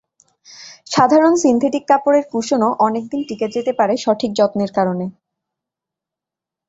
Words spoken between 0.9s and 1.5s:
সাধারণ